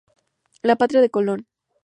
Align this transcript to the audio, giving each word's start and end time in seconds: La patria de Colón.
La 0.63 0.75
patria 0.77 0.99
de 1.03 1.11
Colón. 1.11 1.45